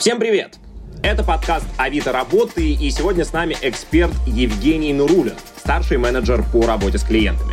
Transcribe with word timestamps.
Всем 0.00 0.18
привет! 0.18 0.56
Это 1.02 1.22
подкаст 1.22 1.66
«Авито 1.76 2.10
работы» 2.10 2.72
и 2.72 2.90
сегодня 2.90 3.22
с 3.22 3.34
нами 3.34 3.54
эксперт 3.60 4.12
Евгений 4.26 4.94
Нурулин, 4.94 5.34
старший 5.58 5.98
менеджер 5.98 6.42
по 6.50 6.62
работе 6.62 6.96
с 6.96 7.02
клиентами. 7.04 7.52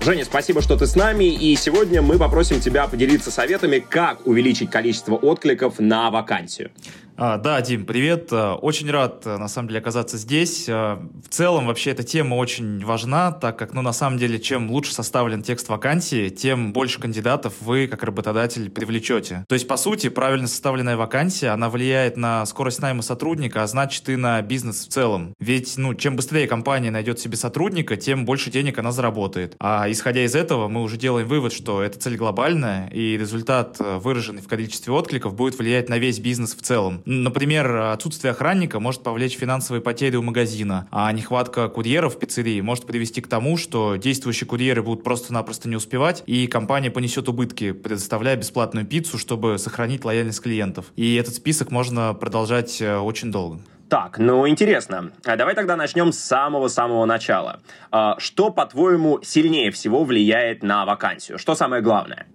Женя, 0.00 0.24
спасибо, 0.24 0.62
что 0.62 0.76
ты 0.76 0.88
с 0.88 0.96
нами, 0.96 1.26
и 1.26 1.54
сегодня 1.54 2.02
мы 2.02 2.18
попросим 2.18 2.60
тебя 2.60 2.88
поделиться 2.88 3.30
советами, 3.30 3.78
как 3.78 4.26
увеличить 4.26 4.68
количество 4.68 5.14
откликов 5.14 5.78
на 5.78 6.10
вакансию. 6.10 6.72
А, 7.18 7.38
да, 7.38 7.62
Дим, 7.62 7.86
привет. 7.86 8.28
Э, 8.30 8.52
очень 8.52 8.90
рад, 8.90 9.22
э, 9.24 9.38
на 9.38 9.48
самом 9.48 9.68
деле, 9.68 9.80
оказаться 9.80 10.18
здесь. 10.18 10.68
Э, 10.68 10.98
в 11.24 11.28
целом, 11.30 11.66
вообще, 11.66 11.92
эта 11.92 12.02
тема 12.02 12.34
очень 12.34 12.84
важна, 12.84 13.32
так 13.32 13.58
как, 13.58 13.72
ну, 13.72 13.80
на 13.80 13.94
самом 13.94 14.18
деле, 14.18 14.38
чем 14.38 14.70
лучше 14.70 14.92
составлен 14.92 15.42
текст 15.42 15.70
вакансии, 15.70 16.28
тем 16.28 16.74
больше 16.74 17.00
кандидатов 17.00 17.54
вы, 17.60 17.86
как 17.86 18.02
работодатель, 18.02 18.68
привлечете. 18.68 19.46
То 19.48 19.54
есть, 19.54 19.66
по 19.66 19.78
сути, 19.78 20.10
правильно 20.10 20.46
составленная 20.46 20.98
вакансия, 20.98 21.48
она 21.48 21.70
влияет 21.70 22.18
на 22.18 22.44
скорость 22.44 22.82
найма 22.82 23.00
сотрудника, 23.00 23.62
а 23.62 23.66
значит 23.66 24.06
и 24.10 24.16
на 24.16 24.42
бизнес 24.42 24.84
в 24.84 24.88
целом. 24.88 25.32
Ведь, 25.40 25.78
ну, 25.78 25.94
чем 25.94 26.16
быстрее 26.16 26.46
компания 26.46 26.90
найдет 26.90 27.18
себе 27.18 27.38
сотрудника, 27.38 27.96
тем 27.96 28.26
больше 28.26 28.50
денег 28.50 28.78
она 28.78 28.92
заработает. 28.92 29.56
А 29.58 29.90
исходя 29.90 30.22
из 30.22 30.34
этого, 30.34 30.68
мы 30.68 30.82
уже 30.82 30.98
делаем 30.98 31.26
вывод, 31.26 31.54
что 31.54 31.80
эта 31.80 31.98
цель 31.98 32.16
глобальная, 32.16 32.90
и 32.90 33.16
результат, 33.16 33.78
выраженный 33.78 34.42
в 34.42 34.48
количестве 34.48 34.92
откликов, 34.92 35.34
будет 35.34 35.58
влиять 35.58 35.88
на 35.88 35.96
весь 35.96 36.18
бизнес 36.18 36.54
в 36.54 36.60
целом. 36.60 37.02
Например, 37.06 37.92
отсутствие 37.92 38.32
охранника 38.32 38.80
может 38.80 39.04
повлечь 39.04 39.36
финансовые 39.36 39.80
потери 39.80 40.16
у 40.16 40.22
магазина, 40.22 40.88
а 40.90 41.10
нехватка 41.12 41.68
курьеров 41.68 42.16
в 42.16 42.18
пиццерии 42.18 42.60
может 42.60 42.84
привести 42.84 43.20
к 43.20 43.28
тому, 43.28 43.56
что 43.56 43.94
действующие 43.94 44.48
курьеры 44.48 44.82
будут 44.82 45.04
просто-напросто 45.04 45.68
не 45.68 45.76
успевать, 45.76 46.24
и 46.26 46.48
компания 46.48 46.90
понесет 46.90 47.28
убытки, 47.28 47.70
предоставляя 47.70 48.34
бесплатную 48.34 48.84
пиццу, 48.84 49.18
чтобы 49.18 49.56
сохранить 49.58 50.04
лояльность 50.04 50.40
клиентов. 50.40 50.86
И 50.96 51.14
этот 51.14 51.36
список 51.36 51.70
можно 51.70 52.12
продолжать 52.12 52.82
э, 52.82 52.98
очень 52.98 53.30
долго. 53.30 53.60
Так, 53.88 54.18
ну 54.18 54.48
интересно. 54.48 55.12
А 55.24 55.36
давай 55.36 55.54
тогда 55.54 55.76
начнем 55.76 56.12
с 56.12 56.18
самого-самого 56.18 57.04
начала. 57.04 57.60
А, 57.92 58.18
что, 58.18 58.50
по-твоему, 58.50 59.20
сильнее 59.22 59.70
всего 59.70 60.02
влияет 60.02 60.64
на 60.64 60.84
вакансию? 60.84 61.38
Что 61.38 61.54
самое 61.54 61.82
главное? 61.82 62.26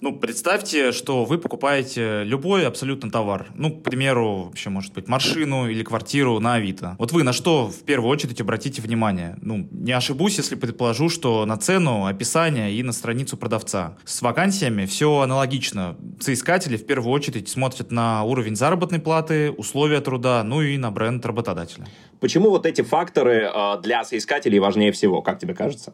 Ну, 0.00 0.18
представьте, 0.18 0.92
что 0.92 1.24
вы 1.24 1.38
покупаете 1.38 2.24
любой 2.24 2.66
абсолютно 2.66 3.10
товар. 3.10 3.46
Ну, 3.54 3.70
к 3.70 3.82
примеру, 3.82 4.44
вообще, 4.44 4.70
может 4.70 4.92
быть, 4.92 5.06
машину 5.06 5.68
или 5.68 5.84
квартиру 5.84 6.40
на 6.40 6.54
Авито. 6.54 6.96
Вот 6.98 7.12
вы 7.12 7.22
на 7.22 7.32
что 7.32 7.68
в 7.68 7.84
первую 7.84 8.10
очередь 8.10 8.40
обратите 8.40 8.82
внимание? 8.82 9.36
Ну, 9.42 9.68
не 9.70 9.92
ошибусь, 9.92 10.38
если 10.38 10.56
предположу, 10.56 11.08
что 11.08 11.46
на 11.46 11.56
цену, 11.56 12.06
описание 12.06 12.72
и 12.72 12.82
на 12.82 12.92
страницу 12.92 13.36
продавца. 13.36 13.96
С 14.04 14.22
вакансиями 14.22 14.86
все 14.86 15.20
аналогично. 15.20 15.96
Соискатели 16.18 16.76
в 16.76 16.86
первую 16.86 17.12
очередь 17.12 17.48
смотрят 17.48 17.92
на 17.92 18.24
уровень 18.24 18.56
заработной 18.56 18.98
платы, 18.98 19.52
условия 19.52 20.00
труда, 20.00 20.42
ну 20.42 20.62
и 20.62 20.79
на 20.80 20.90
бренд 20.90 21.24
работодателя. 21.24 21.86
Почему 22.20 22.50
вот 22.50 22.66
эти 22.66 22.82
факторы 22.82 23.50
э, 23.52 23.80
для 23.82 24.04
соискателей 24.04 24.58
важнее 24.58 24.92
всего, 24.92 25.22
как 25.22 25.38
тебе 25.38 25.54
кажется? 25.54 25.92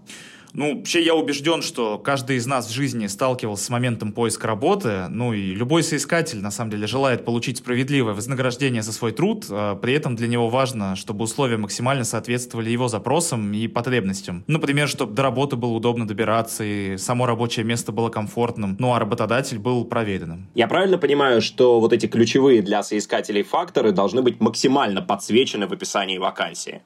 Ну, 0.56 0.78
вообще 0.78 1.04
я 1.04 1.14
убежден, 1.14 1.60
что 1.60 1.98
каждый 1.98 2.36
из 2.36 2.46
нас 2.46 2.66
в 2.66 2.72
жизни 2.72 3.06
сталкивался 3.08 3.64
с 3.64 3.68
моментом 3.68 4.12
поиска 4.12 4.46
работы, 4.46 5.06
ну 5.10 5.34
и 5.34 5.54
любой 5.54 5.82
соискатель, 5.82 6.40
на 6.40 6.50
самом 6.50 6.70
деле, 6.70 6.86
желает 6.86 7.26
получить 7.26 7.58
справедливое 7.58 8.14
вознаграждение 8.14 8.80
за 8.80 8.94
свой 8.94 9.12
труд, 9.12 9.44
а 9.50 9.76
при 9.76 9.92
этом 9.92 10.16
для 10.16 10.28
него 10.28 10.48
важно, 10.48 10.96
чтобы 10.96 11.24
условия 11.24 11.58
максимально 11.58 12.04
соответствовали 12.04 12.70
его 12.70 12.88
запросам 12.88 13.52
и 13.52 13.68
потребностям. 13.68 14.44
Например, 14.46 14.88
чтобы 14.88 15.12
до 15.12 15.22
работы 15.22 15.56
было 15.56 15.72
удобно 15.72 16.08
добираться, 16.08 16.64
и 16.64 16.96
само 16.96 17.26
рабочее 17.26 17.66
место 17.66 17.92
было 17.92 18.08
комфортным, 18.08 18.76
ну 18.78 18.94
а 18.94 18.98
работодатель 18.98 19.58
был 19.58 19.84
проверенным. 19.84 20.48
Я 20.54 20.68
правильно 20.68 20.96
понимаю, 20.96 21.42
что 21.42 21.80
вот 21.80 21.92
эти 21.92 22.06
ключевые 22.06 22.62
для 22.62 22.82
соискателей 22.82 23.42
факторы 23.42 23.92
должны 23.92 24.22
быть 24.22 24.40
максимально 24.40 25.02
подсвечены 25.02 25.66
в 25.66 25.72
описании 25.74 26.16
вакансии? 26.16 26.80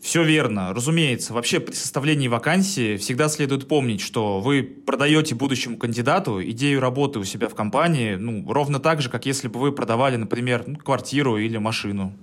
Все 0.00 0.24
верно. 0.24 0.72
Разумеется, 0.72 1.34
вообще 1.34 1.60
при 1.60 1.74
составлении 1.74 2.26
вакансии 2.26 2.96
всегда 2.96 3.28
следует 3.28 3.68
помнить, 3.68 4.00
что 4.00 4.40
вы 4.40 4.62
продаете 4.62 5.34
будущему 5.34 5.76
кандидату 5.76 6.42
идею 6.42 6.80
работы 6.80 7.18
у 7.18 7.24
себя 7.24 7.48
в 7.48 7.54
компании, 7.54 8.14
ну, 8.14 8.50
ровно 8.50 8.80
так 8.80 9.02
же, 9.02 9.10
как 9.10 9.26
если 9.26 9.48
бы 9.48 9.60
вы 9.60 9.72
продавали, 9.72 10.16
например, 10.16 10.64
ну, 10.66 10.76
квартиру 10.76 11.36
или 11.36 11.58
машину. 11.58 12.14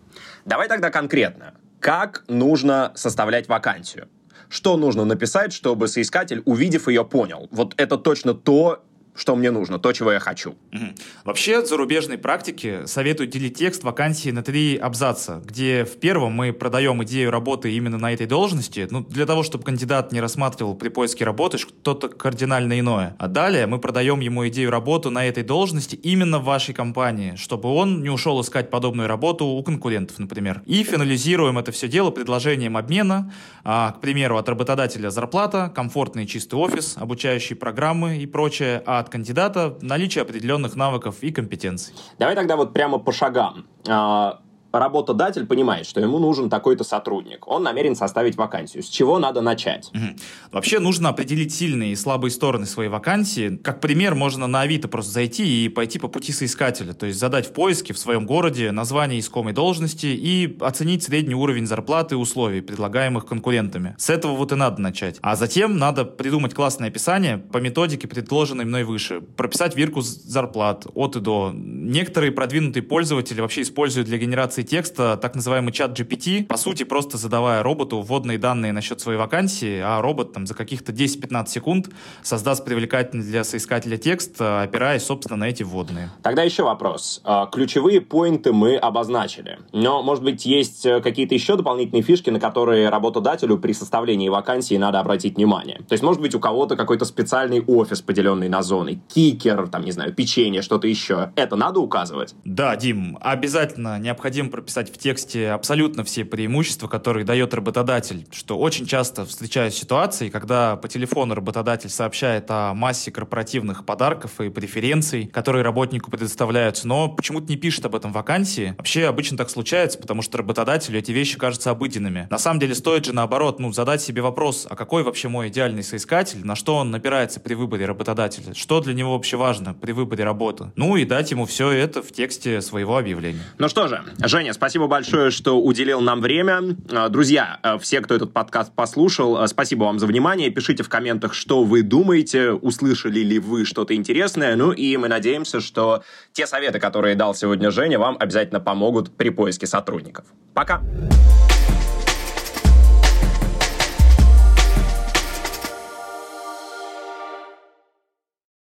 Давай 0.45 0.67
тогда 0.67 0.89
конкретно. 0.89 1.53
Как 1.79 2.23
нужно 2.27 2.91
составлять 2.95 3.47
вакансию? 3.47 4.07
Что 4.49 4.77
нужно 4.77 5.05
написать, 5.05 5.53
чтобы 5.53 5.87
соискатель, 5.87 6.41
увидев 6.45 6.87
ее, 6.87 7.05
понял? 7.05 7.47
Вот 7.51 7.75
это 7.77 7.97
точно 7.97 8.33
то, 8.33 8.83
что 9.17 9.35
мне 9.35 9.51
нужно, 9.51 9.79
то, 9.79 9.91
чего 9.91 10.11
я 10.11 10.19
хочу. 10.19 10.51
Угу. 10.71 10.85
Вообще, 11.25 11.57
от 11.57 11.67
зарубежной 11.67 12.17
практики 12.17 12.85
советуют 12.85 13.31
делить 13.31 13.57
текст 13.57 13.83
вакансии 13.83 14.29
на 14.29 14.43
три 14.43 14.77
абзаца, 14.77 15.41
где 15.43 15.83
в 15.83 15.99
первом 15.99 16.33
мы 16.33 16.53
продаем 16.53 17.03
идею 17.03 17.31
работы 17.31 17.73
именно 17.73 17.97
на 17.97 18.13
этой 18.13 18.27
должности, 18.27 18.87
ну, 18.89 19.01
для 19.01 19.25
того, 19.25 19.43
чтобы 19.43 19.63
кандидат 19.63 20.11
не 20.11 20.21
рассматривал 20.21 20.75
при 20.75 20.89
поиске 20.89 21.25
работы 21.25 21.57
что-то 21.57 22.09
кардинально 22.09 22.79
иное. 22.79 23.15
А 23.17 23.27
далее 23.27 23.65
мы 23.65 23.79
продаем 23.79 24.19
ему 24.19 24.47
идею 24.47 24.69
работы 24.69 25.09
на 25.09 25.25
этой 25.25 25.43
должности 25.43 25.95
именно 25.95 26.39
в 26.39 26.43
вашей 26.43 26.75
компании, 26.75 27.35
чтобы 27.35 27.69
он 27.69 28.03
не 28.03 28.09
ушел 28.09 28.39
искать 28.41 28.69
подобную 28.69 29.07
работу 29.07 29.45
у 29.45 29.63
конкурентов, 29.63 30.19
например. 30.19 30.61
И 30.65 30.83
финализируем 30.83 31.57
это 31.57 31.71
все 31.71 31.87
дело 31.87 32.11
предложением 32.11 32.77
обмена, 32.77 33.33
а, 33.63 33.91
к 33.93 34.01
примеру, 34.01 34.37
от 34.37 34.47
работодателя 34.47 35.09
зарплата, 35.09 35.71
комфортный 35.73 36.27
чистый 36.27 36.55
офис, 36.55 36.95
обучающие 36.97 37.57
программы 37.57 38.17
и 38.17 38.27
прочее, 38.27 38.83
а 38.85 38.99
от 38.99 39.06
кандидата 39.09 39.77
наличие 39.81 40.21
определенных 40.21 40.75
навыков 40.75 41.17
и 41.21 41.31
компетенций. 41.31 41.93
Давай 42.19 42.35
тогда 42.35 42.55
вот 42.55 42.73
прямо 42.73 42.99
по 42.99 43.11
шагам. 43.11 43.67
А, 43.87 44.39
работодатель 44.71 45.45
понимает, 45.45 45.85
что 45.85 45.99
ему 45.99 46.19
нужен 46.19 46.49
такой-то 46.49 46.83
сотрудник. 46.83 47.47
Он 47.47 47.63
намерен 47.63 47.95
составить 47.95 48.35
вакансию. 48.35 48.83
С 48.83 48.87
чего 48.87 49.19
надо 49.19 49.41
начать? 49.41 49.89
Угу. 49.93 50.15
Вообще 50.51 50.79
нужно 50.79 51.09
определить 51.09 51.53
сильные 51.53 51.93
и 51.93 51.95
слабые 51.95 52.31
стороны 52.31 52.65
своей 52.65 52.89
вакансии. 52.89 53.57
Как 53.63 53.81
пример, 53.81 54.15
можно 54.15 54.47
на 54.47 54.61
Авито 54.61 54.87
просто 54.87 55.11
зайти 55.11 55.65
и 55.65 55.69
пойти 55.69 55.99
по 55.99 56.07
пути 56.07 56.31
соискателя. 56.31 56.93
То 56.93 57.05
есть 57.05 57.19
задать 57.19 57.47
в 57.47 57.53
поиске 57.53 57.93
в 57.93 57.99
своем 57.99 58.25
городе 58.25 58.71
название 58.71 59.19
искомой 59.19 59.53
должности 59.53 60.07
и 60.07 60.57
оценить 60.61 61.03
средний 61.03 61.35
уровень 61.35 61.67
зарплаты 61.67 62.15
и 62.15 62.17
условий, 62.17 62.61
предлагаемых 62.61 63.25
конкурентами. 63.25 63.95
С 63.97 64.09
этого 64.09 64.35
вот 64.35 64.51
и 64.51 64.55
надо 64.55 64.81
начать. 64.81 65.17
А 65.21 65.35
затем 65.35 65.77
надо 65.77 66.05
придумать 66.05 66.53
классное 66.53 66.89
описание 66.89 67.37
по 67.37 67.57
методике, 67.57 68.07
предложенной 68.07 68.65
мной 68.65 68.83
выше. 68.83 69.21
Прописать 69.21 69.75
вирку 69.75 70.01
зарплат 70.01 70.87
от 70.93 71.15
и 71.15 71.19
до. 71.19 71.51
Некоторые 71.53 72.31
продвинутые 72.31 72.83
пользователи 72.83 73.41
вообще 73.41 73.61
используют 73.61 74.07
для 74.07 74.17
генерации 74.17 74.56
текста 74.63 75.17
так 75.17 75.35
называемый 75.35 75.71
чат 75.71 75.97
GPT, 75.99 76.45
по 76.45 76.57
сути, 76.57 76.83
просто 76.83 77.17
задавая 77.17 77.63
роботу 77.63 78.01
вводные 78.01 78.37
данные 78.37 78.71
насчет 78.73 78.99
своей 79.01 79.17
вакансии, 79.17 79.79
а 79.83 80.01
робот 80.01 80.33
там 80.33 80.47
за 80.47 80.53
каких-то 80.53 80.91
10-15 80.91 81.47
секунд 81.47 81.89
создаст 82.23 82.65
привлекательный 82.65 83.23
для 83.23 83.43
соискателя 83.43 83.97
текст, 83.97 84.41
опираясь, 84.41 85.03
собственно, 85.03 85.37
на 85.37 85.49
эти 85.49 85.63
вводные. 85.63 86.09
Тогда 86.23 86.43
еще 86.43 86.63
вопрос. 86.63 87.21
А, 87.23 87.45
ключевые 87.47 88.01
поинты 88.01 88.53
мы 88.53 88.75
обозначили. 88.75 89.59
Но, 89.71 90.03
может 90.03 90.23
быть, 90.23 90.45
есть 90.45 90.85
э, 90.85 91.01
какие-то 91.01 91.35
еще 91.35 91.55
дополнительные 91.55 92.03
фишки, 92.03 92.29
на 92.29 92.39
которые 92.39 92.89
работодателю 92.89 93.57
при 93.57 93.73
составлении 93.73 94.29
вакансии 94.29 94.75
надо 94.75 94.99
обратить 94.99 95.35
внимание? 95.35 95.77
То 95.87 95.93
есть, 95.93 96.03
может 96.03 96.21
быть, 96.21 96.35
у 96.35 96.39
кого-то 96.39 96.75
какой-то 96.75 97.05
специальный 97.05 97.61
офис, 97.61 98.01
поделенный 98.01 98.49
на 98.49 98.61
зоны, 98.61 99.01
кикер, 99.07 99.67
там, 99.67 99.83
не 99.83 99.91
знаю, 99.91 100.13
печенье, 100.13 100.61
что-то 100.61 100.87
еще. 100.87 101.31
Это 101.35 101.55
надо 101.55 101.79
указывать? 101.79 102.35
Да, 102.43 102.75
Дим, 102.75 103.17
обязательно 103.21 103.99
необходимо 103.99 104.46
прописать 104.49 104.93
в 104.93 104.97
тексте 104.97 105.49
абсолютно 105.49 106.03
все 106.03 106.25
преимущества, 106.25 106.87
которые 106.87 107.25
дает 107.25 107.53
работодатель, 107.53 108.27
что 108.31 108.57
очень 108.57 108.85
часто 108.85 109.25
встречаюсь 109.25 109.75
ситуации, 109.75 110.29
когда 110.29 110.75
по 110.75 110.87
телефону 110.87 111.35
работодатель 111.35 111.89
сообщает 111.89 112.45
о 112.49 112.73
массе 112.73 113.11
корпоративных 113.11 113.85
подарков 113.85 114.39
и 114.41 114.49
преференций, 114.49 115.27
которые 115.27 115.63
работнику 115.63 116.11
предоставляются, 116.11 116.87
но 116.87 117.09
почему-то 117.09 117.47
не 117.47 117.57
пишет 117.57 117.85
об 117.85 117.95
этом 117.95 118.11
вакансии. 118.11 118.75
Вообще 118.77 119.05
обычно 119.07 119.37
так 119.37 119.49
случается, 119.49 119.97
потому 119.97 120.21
что 120.21 120.37
работодателю 120.37 120.99
эти 120.99 121.11
вещи 121.11 121.37
кажутся 121.37 121.71
обыденными. 121.71 122.27
На 122.29 122.37
самом 122.37 122.59
деле 122.59 122.75
стоит 122.75 123.05
же 123.05 123.13
наоборот, 123.13 123.59
ну, 123.59 123.71
задать 123.71 124.01
себе 124.01 124.21
вопрос, 124.21 124.67
а 124.69 124.75
какой 124.75 125.03
вообще 125.03 125.27
мой 125.27 125.49
идеальный 125.49 125.83
соискатель, 125.83 126.45
на 126.45 126.55
что 126.55 126.75
он 126.75 126.91
напирается 126.91 127.39
при 127.39 127.53
выборе 127.53 127.85
работодателя, 127.85 128.53
что 128.53 128.81
для 128.81 128.93
него 128.93 129.13
вообще 129.13 129.37
важно 129.37 129.73
при 129.73 129.91
выборе 129.91 130.23
работы. 130.23 130.71
Ну 130.75 130.95
и 130.95 131.05
дать 131.05 131.31
ему 131.31 131.45
все 131.45 131.71
это 131.71 132.01
в 132.01 132.11
тексте 132.11 132.61
своего 132.61 132.97
объявления. 132.97 133.43
Ну 133.57 133.69
что 133.69 133.87
же, 133.87 134.03
Женя, 134.37 134.53
спасибо 134.53 134.85
большое, 134.85 135.31
что 135.31 135.59
уделил 135.59 135.99
нам 135.99 136.21
время. 136.21 136.61
А, 136.91 137.09
друзья, 137.09 137.57
а, 137.63 137.79
все, 137.79 138.01
кто 138.01 138.13
этот 138.13 138.33
подкаст 138.33 138.71
послушал, 138.71 139.37
а, 139.37 139.47
спасибо 139.47 139.85
вам 139.85 139.97
за 139.97 140.05
внимание. 140.05 140.51
Пишите 140.51 140.83
в 140.83 140.89
комментах, 140.89 141.33
что 141.33 141.63
вы 141.63 141.81
думаете, 141.81 142.51
услышали 142.51 143.21
ли 143.21 143.39
вы 143.39 143.65
что-то 143.65 143.95
интересное. 143.95 144.55
Ну 144.55 144.73
и 144.73 144.95
мы 144.97 145.07
надеемся, 145.07 145.59
что 145.59 146.03
те 146.33 146.45
советы, 146.45 146.79
которые 146.79 147.15
дал 147.15 147.33
сегодня 147.33 147.71
Женя, 147.71 147.97
вам 147.97 148.15
обязательно 148.19 148.59
помогут 148.59 149.09
при 149.17 149.31
поиске 149.31 149.65
сотрудников. 149.65 150.25
Пока. 150.53 150.83